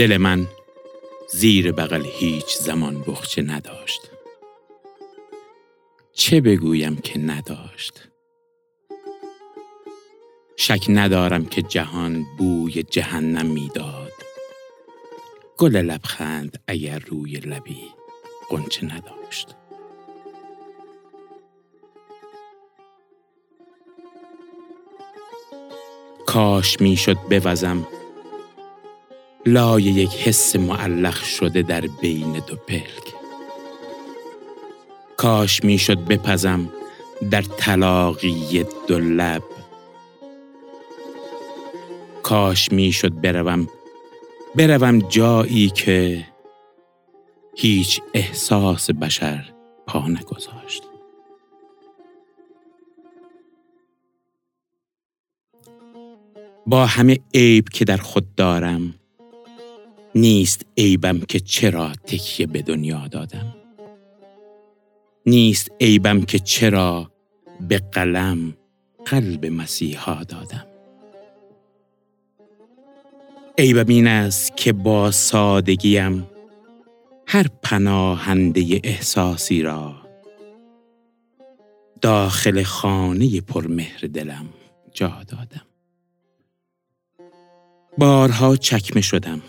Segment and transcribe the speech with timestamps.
[0.00, 0.48] دل من
[1.28, 4.00] زیر بغل هیچ زمان بخچه نداشت.
[6.12, 8.08] چه بگویم که نداشت؟
[10.56, 14.12] شک ندارم که جهان بوی جهنم می‌داد
[15.58, 17.84] گل لبخند اگر روی لبی
[18.50, 19.56] قنچه نداشت.
[26.26, 27.86] کاش می‌شد بوزم
[29.46, 33.14] لای یک حس معلق شده در بین دو پلک.
[35.16, 36.72] کاش می‌شد بپزم
[37.30, 39.42] در طلاقی دو لب.
[42.22, 43.68] کاش می‌شد بروم
[44.54, 46.26] بروم جایی که
[47.56, 49.52] هیچ احساس بشر
[49.86, 50.82] پا نگذاشت.
[56.66, 58.94] با همه عیب که در خود دارم
[60.14, 63.54] نیست عیبم که چرا تکیه به دنیا دادم.
[65.26, 67.10] نیست عیبم که چرا
[67.68, 68.54] به قلم
[69.04, 70.66] قلب مسیحا دادم.
[73.58, 76.26] عیبم این است که با سادگیم
[77.26, 79.94] هر پناهنده احساسی را
[82.00, 84.48] داخل خانه پرمهر دلم
[84.92, 85.66] جا دادم.
[87.98, 89.42] بارها چکمه شدم.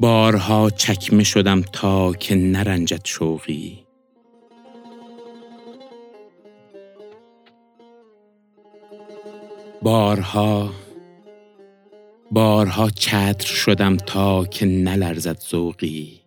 [0.00, 3.84] بارها چکمه شدم تا که نرنجد شوقی.
[9.82, 10.70] بارها
[12.30, 16.20] بارها چتر شدم تا که نلرزد ذوقی.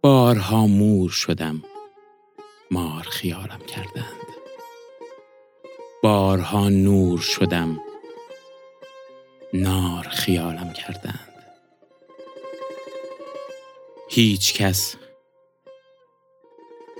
[0.00, 1.62] بارها مور شدم
[2.70, 4.30] مار خیالم کردند.
[6.02, 7.80] بارها نور شدم
[9.54, 11.39] نار خیالم کردند.
[14.12, 14.96] هیچ کس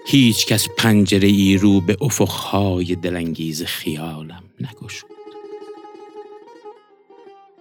[0.06, 5.10] هیچ کس پنجره ای رو به افقهای دلانگیز خیالم نگشود.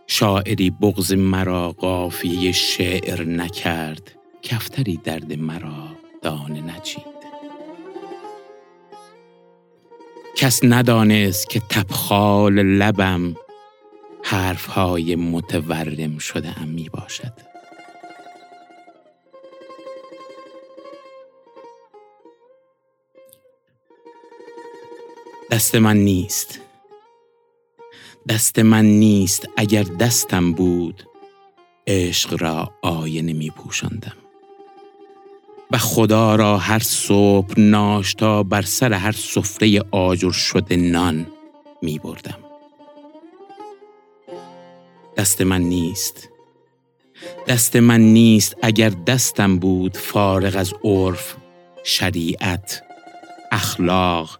[0.07, 5.87] شاعری بغز مرا قافیه شعر نکرد کفتری درد مرا
[6.21, 7.19] دانه نچید.
[10.35, 13.35] کس ندانست که تبخال لبم
[14.23, 17.58] حرفهای متورم شده ام می باشد
[25.51, 26.59] دست من نیست.
[28.29, 31.03] دست من نیست اگر دستم بود
[31.87, 34.15] عشق را آینه می پوشندم
[35.71, 41.27] و خدا را هر صبح ناشتا بر سر هر سفره آجر شده نان
[41.81, 42.39] می بردم.
[45.17, 46.29] دست من نیست.
[47.47, 51.35] دست من نیست اگر دستم بود فارغ از عرف
[51.83, 52.83] شریعت
[53.51, 54.39] اخلاق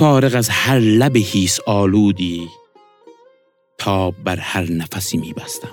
[0.00, 2.48] فارغ از هر لب هیس آلودی
[3.78, 5.72] تا بر هر نفسی می بستم.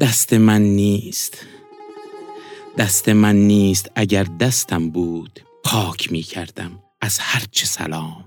[0.00, 1.46] دست من نیست.
[2.78, 8.24] دست من نیست اگر دستم بود پاک می کردم از هرچه سلام.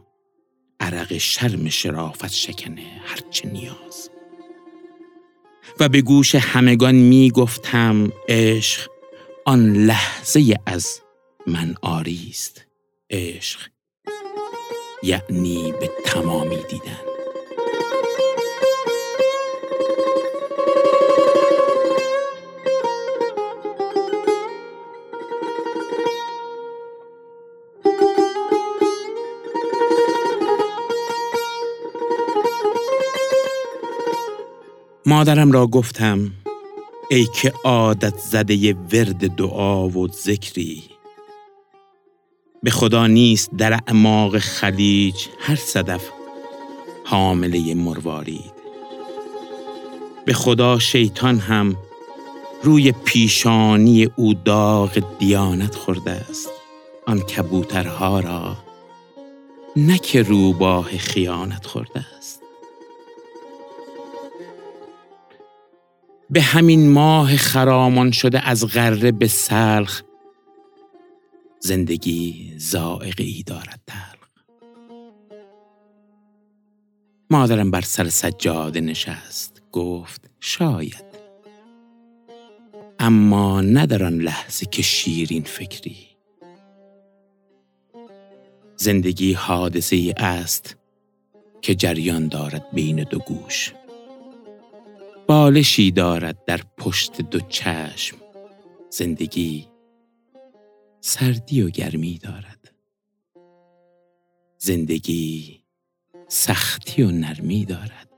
[0.80, 4.10] عرق شرم شرافت شکنه هرچه نیاز.
[5.80, 8.90] و به گوش همگان می گفتم عشق
[9.46, 11.02] آن لحظه از
[11.48, 12.65] من آریست.
[13.10, 13.60] عشق
[15.04, 17.00] یعنی به تمامی دیدن.
[35.06, 36.32] مادرم را گفتم
[37.12, 40.95] ای که عادت زده ورد دعا و ذکری
[42.66, 46.10] به خدا نیست در اعماق خلیج هر صدف
[47.04, 48.54] حامله مروارید.
[50.26, 51.76] به خدا شیطان هم
[52.64, 56.50] روی پیشانی او داغ دیانت خورده است.
[57.08, 58.58] آن کبوترها را
[59.76, 62.42] نه که روباه خیانت خورده است.
[66.30, 70.02] به همین ماه خرامان شده از غره به سلخ
[71.66, 74.30] زندگی زائقه ای دارد تلخ.
[77.30, 81.06] مادرم بر سر سجاده نشست گفت شاید.
[83.00, 86.08] اما نه در لحظه که شیرین فکری.
[88.76, 90.78] زندگی حادثه ای است
[91.62, 93.74] که جریان دارد بین دو گوش.
[95.28, 98.18] بالشی دارد در پشت دو چشم.
[98.90, 99.75] زندگی
[101.08, 102.72] سردی و گرمی دارد.
[104.58, 105.62] زندگی
[106.28, 108.10] سختی و نرمی دارد.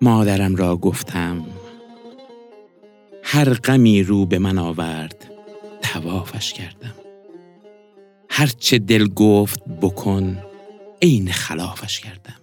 [0.00, 1.46] مادرم را گفتم
[3.22, 5.30] هر غمی رو به من آورد
[5.82, 6.94] توافش کردم.
[8.28, 10.42] هرچه دل گفت بکن
[11.02, 12.41] عین خلافش کردم.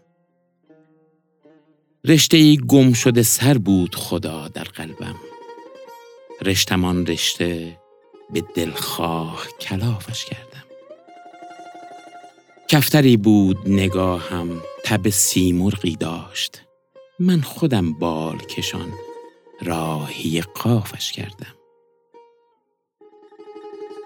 [2.06, 5.16] رشته گم شده سر بود خدا در قلبم.
[6.42, 7.80] رشتمان رشته
[8.34, 10.64] به دلخواه کلافش کردم.
[12.68, 16.62] کفتری بود نگاهم تب سیمرغی داشت.
[17.20, 18.94] من خودم بال کشان
[19.62, 21.56] راهی قافش کردم.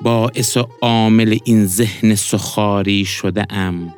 [0.02, 3.96] باعث و عامل این ذهن سخاری شده ام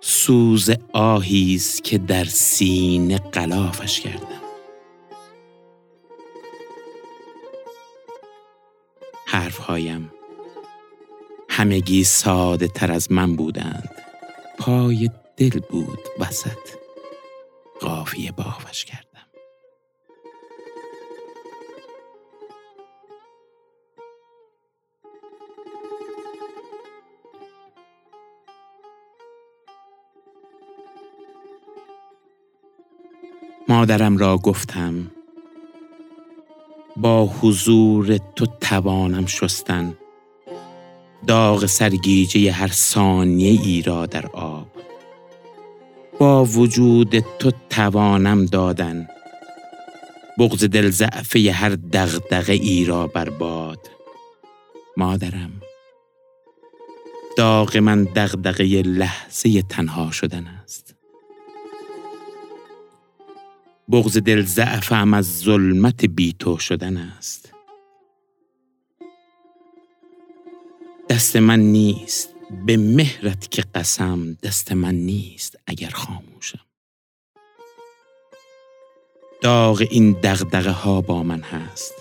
[0.00, 4.42] سوز آهیست که در سینه قلافش کردم.
[9.26, 10.12] حرفهایم
[11.48, 13.90] همگی ساده تر از من بودند.
[14.58, 16.68] پای دل بود وسط.
[17.80, 19.07] قافیه بافش کردم.
[33.68, 35.10] مادرم را گفتم
[36.96, 39.94] با حضور تو توانم شستن
[41.26, 44.66] داغ سرگیجه هر ثانیه ای را در آب.
[46.18, 49.08] با وجود تو توانم دادن
[50.38, 53.90] بغز دل ضعفه هر دغدغه ای را بر باد.
[54.96, 55.52] مادرم
[57.36, 60.97] داغ من دغدغه لحظه تنها شدن است.
[63.92, 67.52] بغز دل ضعفم از ظلمت بی تو شدن است.
[71.08, 72.28] دست من نیست
[72.66, 76.60] به مهرت که قسم دست من نیست اگر خاموشم.
[79.40, 81.94] داغ این دغدغه ها با من هست.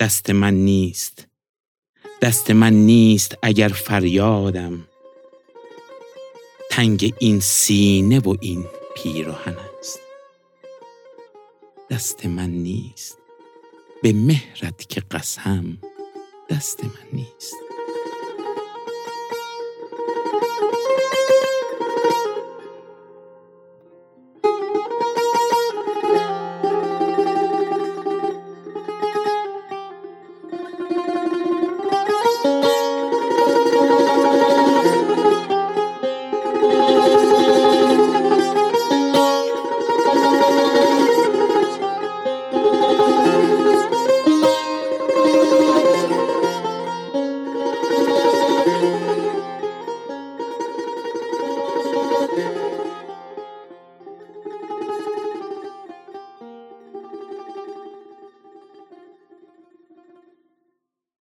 [0.00, 1.26] دست من نیست
[2.20, 4.88] دست من نیست اگر فریادم.
[6.70, 8.64] تنگ این سینه و این
[8.96, 10.00] پیراهن است.
[11.90, 13.18] دست من نیست.
[14.02, 15.78] به مهرت که قسم
[16.50, 17.54] دست من نیست.